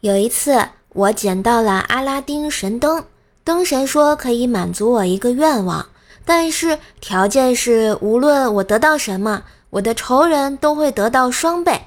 [0.00, 3.04] 有一次，我捡到了阿拉丁神灯，
[3.44, 5.86] 灯神说可以满足我一个愿望，
[6.24, 11.82] 但是条件是无论我得到什么，我的仇人都会得到双倍。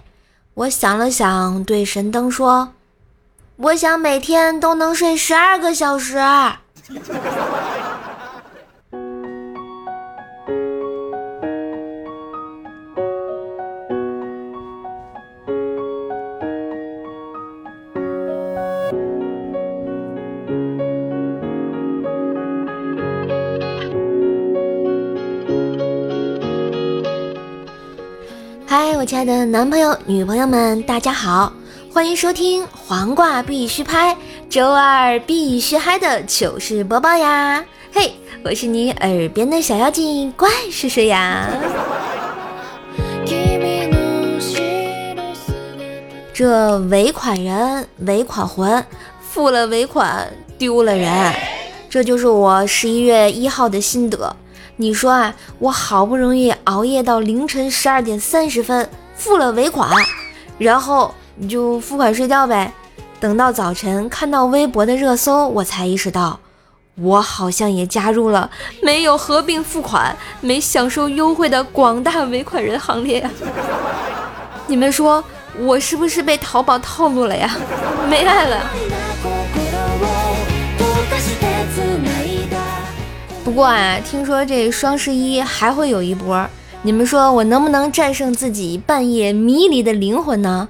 [0.53, 2.73] 我想了想，对神灯说
[3.57, 6.21] ：“我想每天都能睡十二个小时。”
[28.75, 31.53] 嗨，我亲爱的男朋友、女朋友们，大家好，
[31.93, 34.17] 欢迎收听黄瓜必须拍，
[34.49, 37.63] 周二必须嗨的糗事播报呀！
[37.93, 38.13] 嘿，
[38.43, 41.49] 我是你耳边的小妖精，怪是谁呀？
[46.33, 48.83] 这尾款人，尾款魂，
[49.21, 51.31] 付了尾款丢了人，
[51.91, 54.35] 这就是我十一月一号的心得。
[54.75, 59.89] 你说啊，我好不容易熬夜到凌晨十二点三十分付了尾款，
[60.57, 62.73] 然后你就付款睡觉呗。
[63.19, 66.39] 等到早晨看到微博的热搜，我才意识到，
[66.95, 68.49] 我好像也加入了
[68.81, 73.29] 没有合并付款、没享受优惠的广大尾款人行列。
[74.67, 75.23] 你们说
[75.59, 77.55] 我是不是被淘宝套路了呀？
[78.09, 78.57] 没爱了。
[83.43, 86.47] 不过啊，听说这双十一还会有一波，
[86.81, 90.69] 你们说我能不能战胜自己半夜迷离的灵魂呢？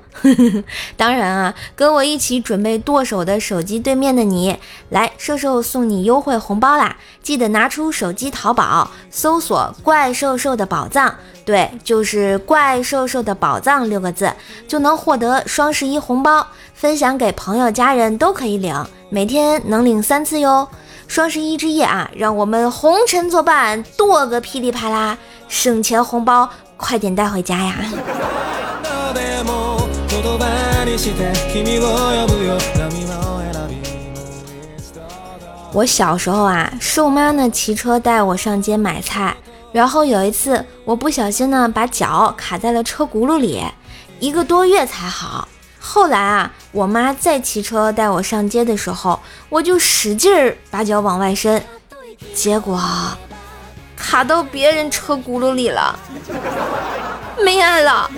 [0.98, 4.58] 当然啊，跟我一起准备剁手的手机对面的你，
[4.90, 6.98] 来，瘦瘦送你优惠红包啦！
[7.22, 11.14] 记得拿出手机淘宝，搜索“怪兽兽的宝藏”，
[11.46, 14.34] 对，就是“怪兽兽的宝藏”六个字，
[14.68, 18.76] 就能获得双十一红包，分享给朋友家人都可以领，
[19.10, 20.68] 每天能领三次哟。
[21.14, 25.16] 双十一之夜啊，让我们红尘作伴，剁个噼里啪啦，
[25.48, 27.76] 省钱红包快点带回家呀！
[35.72, 39.38] 我小时候啊，瘦妈呢骑车带我上街买菜，
[39.72, 43.64] 然后有一次我不小心呢把脚卡在了车轱辘里，
[44.20, 45.48] 一个多月才好。
[45.86, 51.62] 后来啊，我妈再骑车带我上街的时候，我就使劲儿把脚往外伸，
[52.34, 52.82] 结果
[53.98, 56.00] 卡到别人车轱辘里了，
[57.44, 58.10] 没爱了。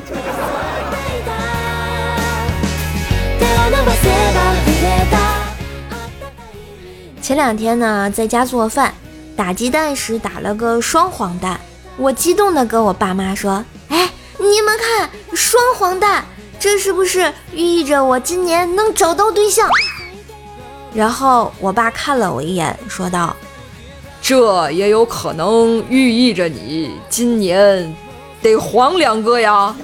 [7.20, 8.94] 前两天呢，在家做饭，
[9.36, 11.60] 打鸡蛋时打了个双黄蛋，
[11.98, 16.24] 我激动的跟我爸妈说：“哎，你们看，双黄蛋！”
[16.66, 19.70] 这是不是寓意着我今年能找到对象？
[20.96, 23.36] 然后我爸看了我一眼，说道
[24.20, 27.96] ：“这也有可能寓意着你今年
[28.42, 29.76] 得黄两个呀。”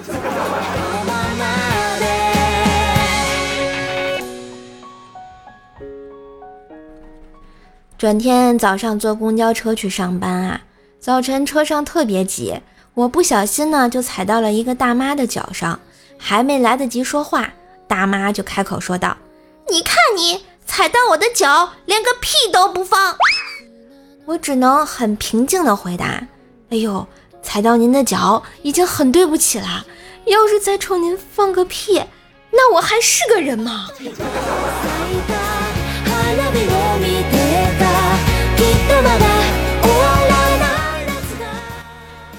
[7.96, 10.62] 转天早上坐公交车去上班啊，
[11.00, 12.60] 早晨车上特别挤，
[12.96, 15.80] 我不小心呢就踩到了一个大妈的脚上。
[16.24, 17.50] 还没来得及说话，
[17.88, 19.18] 大妈就开口说道
[19.72, 23.18] ：“你看你踩到我的脚，连个屁都不放。
[24.26, 26.22] ”我只能很平静的回答
[26.70, 27.06] ：“哎呦，
[27.42, 29.84] 踩到您的脚已经很对不起了。
[30.26, 32.04] 要是再冲您放个屁，
[32.52, 33.90] 那我还是个人吗？”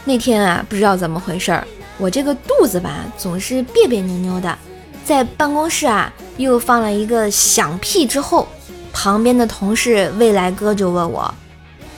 [0.05, 1.67] 那天啊，不知道怎么回事儿。
[1.99, 4.59] 我这个肚子吧，总是别别扭扭的，
[5.05, 8.49] 在办公室啊，又放了一个响屁之后，
[8.93, 11.33] 旁边的同事未来哥就问我：“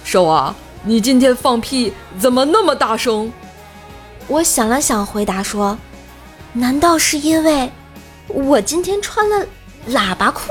[0.04, 3.33] 瘦啊，你今天放屁怎么那么大声？”
[4.28, 5.78] 我想了想，回答说
[6.53, 7.71] ：“难道是因为
[8.27, 9.47] 我今天穿了
[9.91, 10.43] 喇叭裤？”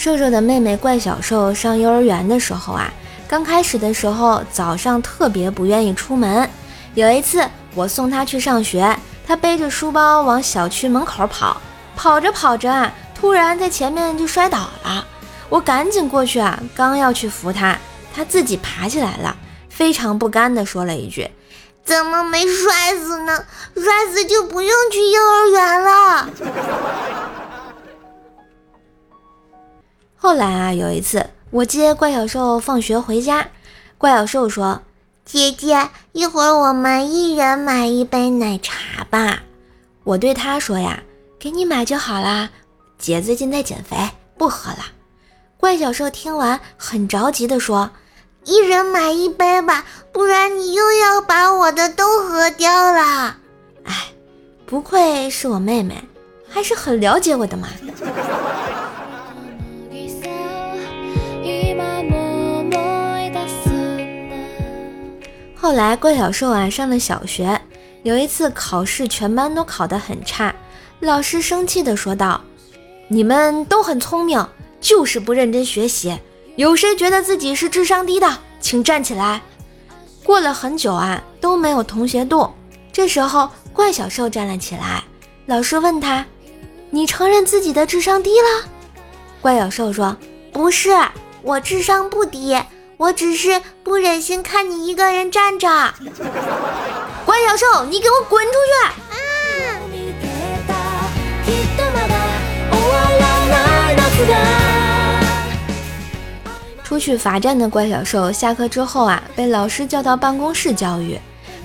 [0.00, 2.90] 瘦瘦的妹妹怪小瘦上幼儿园的时候啊，
[3.28, 6.48] 刚开始的时候早上特别不愿意出门。
[6.94, 11.60] 有一次我送她去上学，她背着书包往小区门口跑，
[11.94, 15.06] 跑着跑着啊，突然在前面就摔倒了。
[15.50, 17.76] 我赶紧过去啊，刚要去扶她，
[18.16, 19.36] 她自己爬起来了，
[19.68, 21.30] 非常不甘地说了一句
[21.84, 23.44] ：“怎么没摔死呢？
[23.74, 26.28] 摔死就不用去幼儿园了。”
[30.22, 33.48] 后来啊，有一次我接怪小兽放学回家，
[33.96, 34.82] 怪小兽说
[35.24, 39.42] ：“姐姐，一会儿我们一人买一杯奶茶吧。”
[40.04, 41.02] 我对他说呀
[41.40, 42.50] ：“给你买就好啦，
[42.98, 43.96] 姐最近在减肥，
[44.36, 44.84] 不喝了。”
[45.56, 47.90] 怪小兽听完很着急地说
[48.44, 53.38] ：“一人买一杯吧，不然你又要把我的都喝掉了。”
[53.84, 54.08] 哎，
[54.66, 56.04] 不愧是我妹妹，
[56.46, 57.68] 还是很了解我的嘛。
[65.60, 67.60] 后来怪小兽啊上了小学，
[68.02, 70.54] 有一次考试全班都考得很差，
[71.00, 72.40] 老师生气地说道
[73.08, 74.44] ：“你们都很聪明。”
[74.80, 76.18] 就是不认真学习，
[76.56, 79.42] 有谁觉得自己是智商低的，请站起来。
[80.24, 82.50] 过了很久啊，都没有同学动。
[82.90, 85.04] 这时候，怪小兽站了起来。
[85.44, 86.24] 老师问他
[86.88, 88.66] ：“你承认自己的智商低了？”
[89.42, 90.16] 怪小兽说
[90.50, 90.96] ：“不是，
[91.42, 92.58] 我智商不低，
[93.00, 95.66] 我只是不忍心看你一个人站着。
[97.24, 98.58] ”怪小兽，你给我滚出去！
[106.84, 111.18] 出去罚站的怪小兽下课之后啊，被老师叫到办公室教育。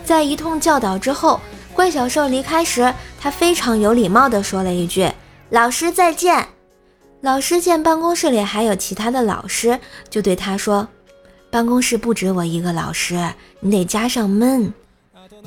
[0.06, 1.42] 在一通教导之后，
[1.74, 5.12] 怪小兽离开时，他非常有礼貌地说了一句
[5.52, 6.48] ：“老师再见。”
[7.20, 10.88] 老师见办公室里还有其他的老师，就对他说
[11.56, 13.16] ：“办公室不止我一个老师，
[13.62, 14.74] 你得加上闷。”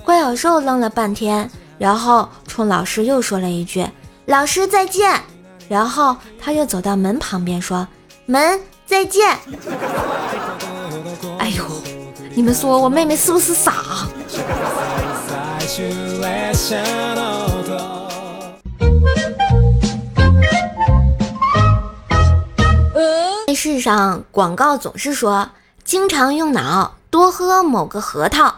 [0.03, 3.87] 怪小兽愣了半天，然后冲老师又说了一句
[4.25, 5.21] ：“老师再见。”
[5.69, 7.87] 然后他又走到门旁边说
[8.25, 8.59] ：“门。”
[8.89, 9.37] 再见。
[11.39, 11.63] 哎呦，
[12.35, 14.09] 你们说我妹妹是不是傻？
[23.45, 25.47] 电视上广告总是说，
[25.89, 28.57] 经常用脑，多喝某个核桃。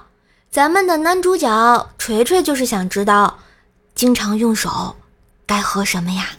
[0.50, 3.38] 咱们的男主角锤锤就是想知道，
[3.94, 4.96] 经常用手
[5.46, 6.30] 该喝什么呀？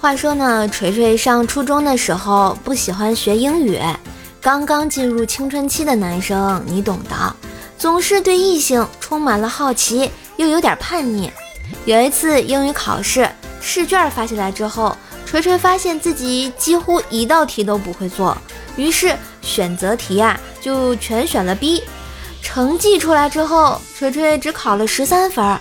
[0.00, 3.78] 话说呢，锤锤上初中的时候不喜欢学英语，
[4.44, 7.34] 刚刚进入青春期的男生，你懂的，
[7.78, 11.32] 总是对异性充满了好奇，又有点叛逆。
[11.86, 13.26] 有一次英语考试
[13.58, 14.94] 试卷发下来之后，
[15.24, 18.36] 锤锤发现自己几乎一道题都不会做，
[18.76, 21.82] 于是选择题啊就全选了 B。
[22.42, 25.58] 成绩出来之后，锤锤只考了十三分。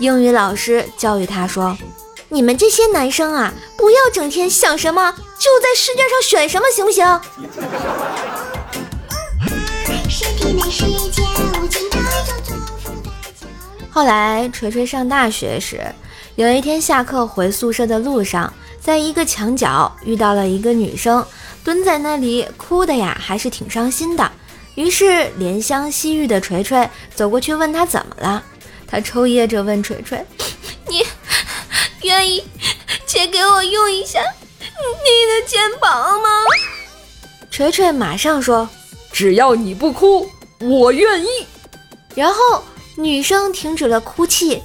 [0.00, 1.78] 英语老师教育他说。
[2.30, 7.20] 你们这些男生啊，不要整天想什么就在试卷上选什么，行不行？
[13.90, 15.80] 后来锤锤上大学时，
[16.36, 21.24] 有一天下课回宿舍的路上，在一个墙角遇到了一个女生，
[21.64, 24.30] 蹲在那里哭的呀，还是挺伤心的。
[24.74, 25.04] 于是
[25.40, 28.44] 怜香惜玉的锤锤走过去问她怎么了，
[28.86, 30.57] 她抽噎着问锤锤：“你？”
[32.08, 32.42] 愿意
[33.04, 34.18] 借给我用一下
[34.58, 36.28] 你的肩膀吗？
[37.50, 38.66] 锤锤马上说
[39.12, 40.26] ：“只要你不哭，
[40.58, 41.28] 我愿意。”
[42.16, 42.64] 然后
[42.96, 44.62] 女生停止了哭泣，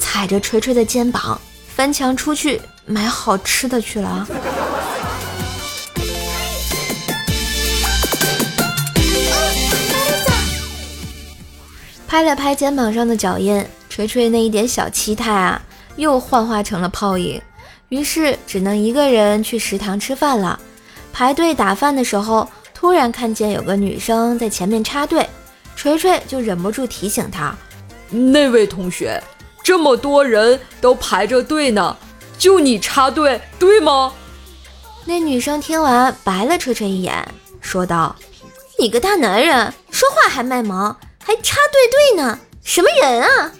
[0.00, 1.38] 踩着锤锤的肩膀
[1.74, 4.26] 翻墙出去买好吃的去了。
[12.08, 15.60] 拍了拍肩膀上的脚印，锤锤那一点小期待啊。
[15.96, 17.40] 又幻化成了泡影，
[17.88, 20.58] 于是只能一个人去食堂吃饭了。
[21.12, 25.28] 排队打饭的时候，突然看见有个女生在前面插队，
[25.74, 27.56] 锤锤就忍不住提醒她
[28.10, 29.22] ：“那位同学，
[29.62, 31.96] 这么多人都排着队呢，
[32.38, 34.12] 就你插队，对吗？”
[35.06, 37.26] 那女生听完白了锤锤一眼，
[37.60, 38.14] 说道
[38.78, 43.52] ：“你个大男人，说话还卖萌，还插队队呢，什么人啊？”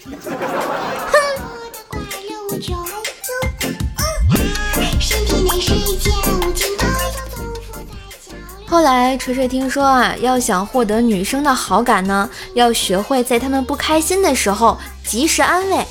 [8.69, 15.87] 后来锤锤听说啊，要想获得女生的好感呢，要学会在她们不开心的时候及时安慰，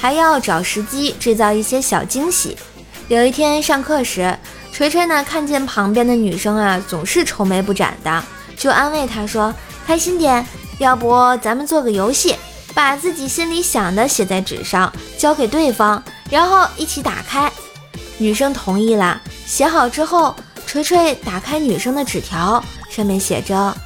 [0.00, 2.56] 还要找时机制造一些小惊喜。
[3.08, 4.36] 有一天上课时，
[4.72, 8.24] 锤锤呢看见旁边的女生啊总是愁眉不展的，
[8.56, 9.54] 就安慰她说
[9.86, 10.46] ：“开心点，
[10.78, 12.34] 要不咱们做个游戏。”
[12.74, 17.52] 把自己心里想的写在纸上，交给对方，然后一起打开。
[18.18, 19.22] 女生同意了。
[19.46, 20.34] 写好之后，
[20.66, 23.76] 锤锤打开女生的纸条，上面写着：“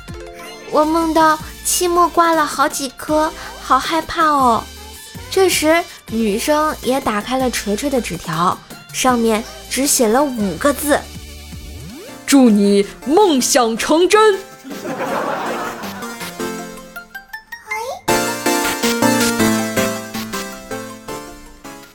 [0.73, 3.31] 我梦到期末挂了好几科，
[3.61, 4.65] 好害怕哦。
[5.31, 8.59] 这时，女生也打开了锤锤的纸条，
[8.93, 10.99] 上面只写了五个字
[12.25, 14.39] ：“祝你梦想成真。”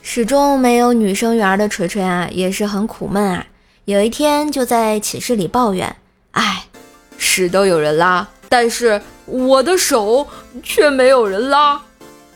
[0.03, 3.43] 始终没有女生缘的锤锤啊，也是很苦闷啊。
[3.85, 5.93] 有一天就在寝室里抱怨
[6.31, 6.67] ：“哎，
[7.17, 10.25] 屎都有人拉，但是我的手
[10.63, 11.81] 却没有人拉。”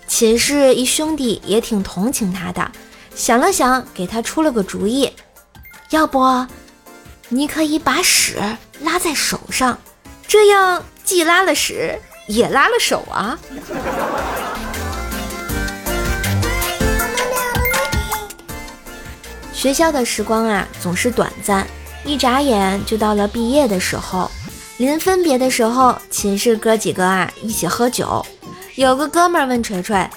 [0.10, 2.70] 寝室一兄弟也挺同情他的，
[3.16, 5.13] 想了想，给他出了个主意
[5.92, 6.46] ：“要不，
[7.30, 8.38] 你可以把屎
[8.82, 9.80] 拉在手上，
[10.27, 13.39] 这样既拉了屎，也拉了手啊。”
[19.57, 21.65] 学校的时光啊，总是短暂，
[22.05, 24.29] 一眨眼就到了毕业的时候。
[24.77, 28.23] 临分别的时候，寝室哥几个啊一起喝酒。
[28.75, 30.07] 有个哥们问锤锤：“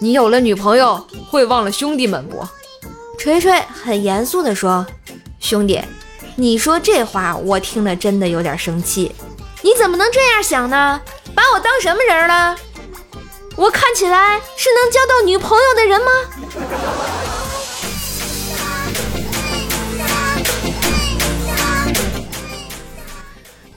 [0.00, 2.44] 你有了女朋友，会忘了兄弟们不？”
[3.16, 4.84] 锤锤很严肃地说
[5.38, 5.80] ：“兄弟，
[6.34, 9.14] 你说这话，我听了真的有点生气。
[9.62, 11.00] 你怎么能这样想呢？
[11.32, 12.56] 把我当什么人了？
[13.54, 16.10] 我看起来是能交到女朋友的人吗？”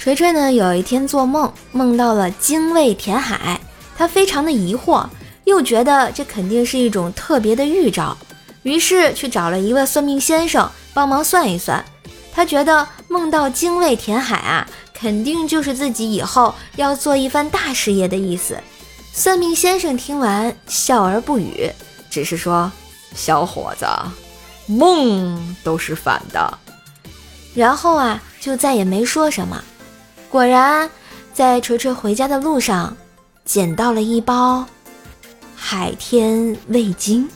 [0.03, 3.57] 锤锤呢，有一天做梦，梦到了精卫填海，
[3.95, 5.07] 他非常的疑惑，
[5.45, 8.17] 又觉得这肯定是一种特别的预兆，
[8.63, 11.81] 于是去找了一位算命先生帮忙算一算。
[12.33, 18.57] 他觉得梦到精卫填海啊，肯定就是自己以后要做一番大事业的意思。
[19.13, 21.71] 算命先生听完笑而不语，
[22.09, 22.69] 只是说
[23.15, 23.87] ：“小伙子，
[24.65, 26.57] 梦都是反的。”
[27.55, 29.63] 然后啊，就再也没说什么。
[30.33, 30.89] 果然，
[31.31, 32.97] 在锤锤回家的路上，
[33.45, 34.65] 捡到了一包
[35.55, 37.29] 海天味精。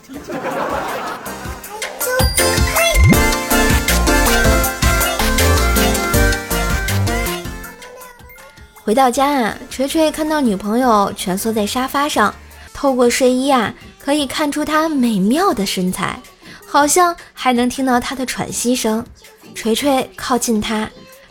[8.82, 12.34] 回到家啊，锤锤看到女朋友蜷缩在沙发上，
[12.74, 16.20] 透过睡衣啊，可以看出她美妙的身材，
[16.66, 19.06] 好像还能听到她的喘息声。
[19.54, 20.90] 锤锤靠近她。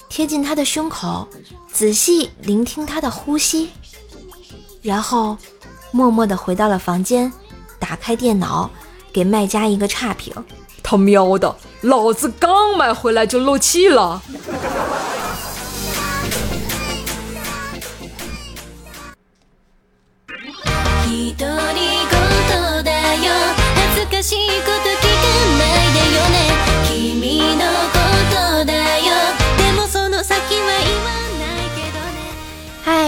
[0.09, 1.27] 贴近他的胸口，
[1.71, 3.69] 仔细聆听他的呼吸，
[4.81, 5.37] 然后
[5.91, 7.31] 默默地回到了房间，
[7.79, 8.69] 打开电脑，
[9.11, 10.33] 给卖家一个差评。
[10.81, 14.21] 他喵的，老子刚买回来就漏气了。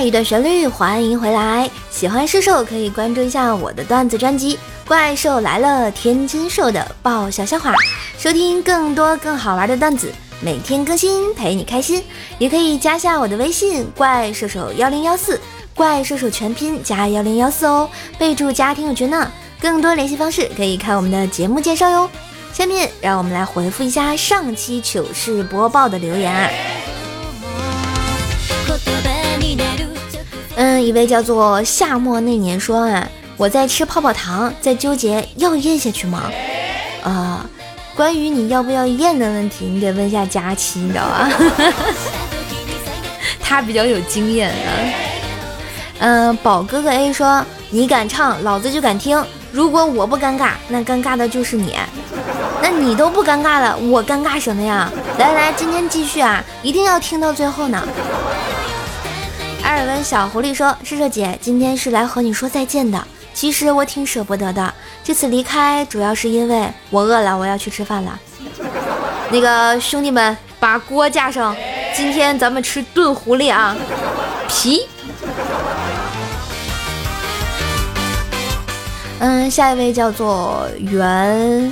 [0.10, 1.70] 一段旋律，欢迎回来！
[1.92, 4.56] 喜欢射手可以关注一下我的段子专辑
[4.88, 7.75] 《怪兽来了》，天津兽的爆笑笑话，
[8.18, 10.12] 收听更多更好玩的段子，
[10.42, 12.04] 每天更新陪你开心。
[12.39, 15.39] 也可以加下我的微信“怪射手幺零幺四”，
[15.75, 17.88] 怪射手全拼加幺零幺四哦，
[18.18, 19.32] 备注家庭友群呢。
[19.62, 22.10] 更多联系方式可以看我们的节目介绍哟。
[22.51, 26.50] 下面让我们来回复一下上期糗事播报的留言啊。
[30.80, 33.08] 一位叫做夏末那年说啊，
[33.38, 36.24] 我在吃泡泡糖，在纠结要咽下去吗？
[37.04, 37.40] 呃，
[37.96, 41.30] 关于你要不要咽的问题，你得问一下佳期，你知道吧？
[43.42, 44.70] 他比较有经验啊。
[46.00, 49.22] 嗯，宝哥哥 A 说，你敢唱，老子就敢听。
[49.52, 51.76] 如果我不尴尬，那尴尬的就是你。
[52.62, 54.92] 那你都不尴尬了，我尴尬什么呀？
[55.18, 57.82] 来来，今天继续啊，一定要听到最后呢。
[59.70, 63.00] 艾尔文小狐狸说：“射射姐，今天是来和你说再见的。
[63.36, 64.74] 其实我挺舍不得的，
[65.04, 68.20] 这次离开主要是因为我饿了，我要去吃饭了。
[69.30, 71.56] 那个兄弟们，把锅架上，
[71.94, 73.78] 今天咱们吃炖狐狸啊，
[74.48, 74.88] 皮。
[79.20, 81.72] 嗯，下一位叫做袁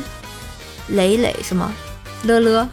[0.89, 1.74] 磊磊是吗？
[2.22, 2.70] 乐乐。”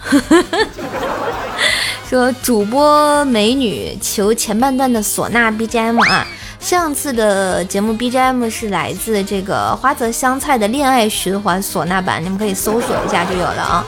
[2.14, 6.25] 说主播美女求前半段的唢呐 BGM 啊，
[6.61, 13.85] 上次的节目 BGM 是来自这个花泽香菜的恋爱循环唢呐版，你们可以搜索一下就有了啊。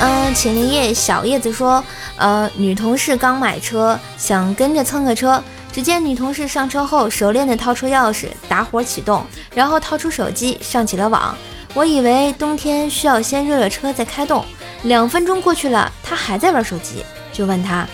[0.00, 1.82] 嗯，秦林叶小叶子说，
[2.18, 11.34] 呃，女同事刚买车，想跟着蹭个车，只见女同事上车后熟练的掏出钥匙打火启动，然后掏出手机上起了网。
[11.72, 14.44] 我以为冬天需要先热热车再开动。
[14.84, 17.86] 两分钟过去了，他还在玩手机，就问他：“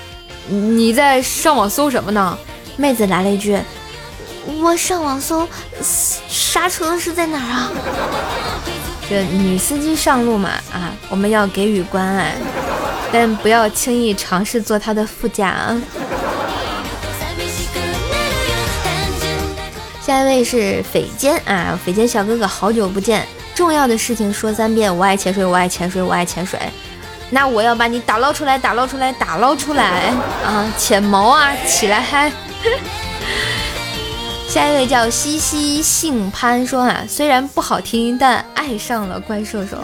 [0.48, 2.36] 你在上网搜什么呢？”
[2.76, 3.58] 妹子来了一句
[4.60, 5.46] ：“我上网搜
[5.82, 7.72] 刹车是在哪儿啊？
[9.08, 12.34] 这女司机上路嘛，啊，我们要给予关爱，
[13.12, 15.80] 但不要轻易尝试坐她的副驾啊。
[20.00, 23.26] 下一位是匪坚啊，匪坚小哥哥，好久不见，
[23.60, 26.58] 重要的事情说三遍，我爱潜水，我爱潜水，我爱潜水。
[27.28, 30.64] 那我要把你打捞出来，打捞出来，打捞出来啊！
[30.78, 32.32] 潜毛啊，起来嗨！
[34.48, 39.76] 下一位叫西西姓潘，说啊，虽然不好听，但爱上了怪兽兽。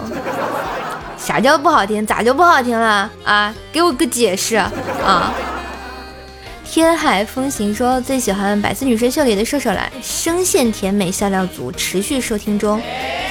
[1.18, 2.06] 啥叫不好听？
[2.06, 3.54] 咋就不好听了啊？
[3.70, 5.34] 给我个解释啊！
[6.68, 12.80] 天海风行说最喜欢《百思女神秀》里的射手了，声线甜美，笑料足，持续收听中。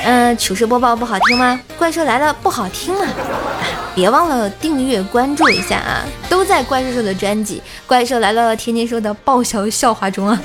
[0.03, 1.59] 嗯，糗事播报不好听吗？
[1.77, 3.05] 怪兽来了不好听吗？
[3.93, 6.03] 别忘了订阅关注一下啊！
[6.27, 10.41] 都在怪兽兽的专辑《怪兽来了》天天说的爆笑笑话中啊。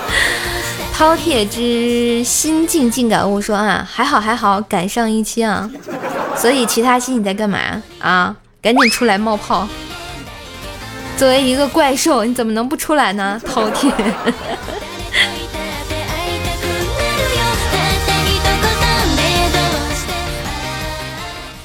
[0.94, 5.70] 饕餮之心境静感悟说啊，还好还好，赶上一期啊。
[6.36, 7.58] 所以其他期你在干嘛
[7.98, 8.36] 啊？
[8.60, 9.66] 赶紧出来冒泡！
[11.20, 13.38] 作为一个怪兽，你怎么能不出来呢？
[13.44, 13.92] 饕餮。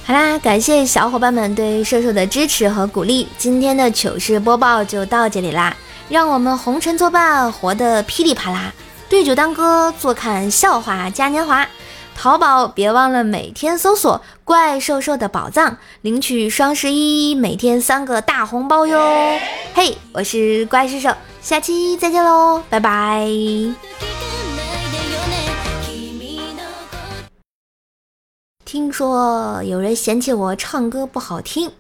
[0.05, 3.29] 好啦，感谢小伙伴们对瘦瘦的支持和鼓励。
[3.38, 5.74] 今天的糗事播报就到这里啦，
[6.09, 8.74] 让我们红尘作伴，活得噼里啪啦。
[9.07, 11.65] 对酒当歌，坐看笑话嘉年华。
[12.15, 18.98] 淘宝别忘了每天搜索“怪兽兽的宝藏”，领取双十一每天三个大红包哟。
[19.74, 23.29] 嘿，我是怪兽兽，下期再见喽，拜拜。
[28.63, 31.72] 听说有人嫌弃我唱歌不好听，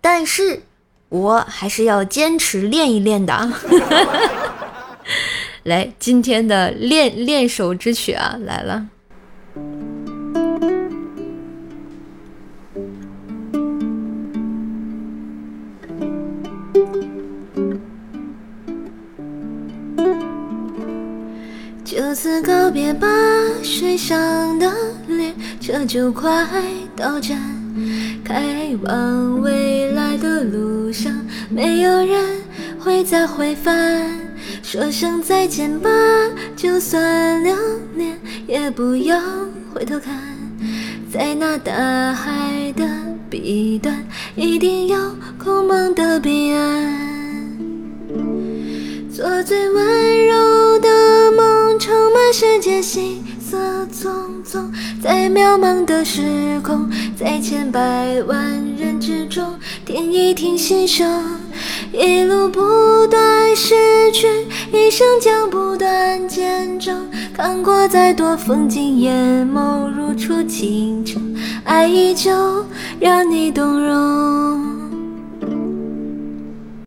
[0.00, 0.62] 但是
[1.10, 3.52] 我还是要坚持练一练的。
[5.62, 8.86] 来，今天的练练手之曲啊，来了。
[21.84, 23.06] 就此告别吧，
[23.62, 24.72] 水上的
[25.06, 26.46] 列车就快
[26.96, 27.38] 到站，
[28.24, 31.12] 开往未来的路上，
[31.50, 32.40] 没有人
[32.80, 34.21] 会再回返。
[34.72, 35.90] 说声再见吧，
[36.56, 37.54] 就算留
[37.94, 39.20] 恋，也不要
[39.70, 40.18] 回头看，
[41.12, 42.82] 在那大海的
[43.28, 44.02] 彼端，
[44.34, 44.96] 一定有
[45.36, 46.90] 空梦的彼岸。
[49.14, 50.88] 做最温柔的
[51.32, 54.08] 梦，充满世界行色匆
[54.42, 54.64] 匆，
[55.02, 58.40] 在渺茫的时空，在千百万
[58.78, 59.52] 人之中，
[59.84, 61.22] 听一听心声，
[61.92, 64.26] 一路不断失去，
[64.72, 67.06] 一生将不断见证，
[67.36, 71.20] 看过再多风景，眼眸如初清澈，
[71.64, 72.64] 爱依旧，
[72.98, 74.71] 让你动容。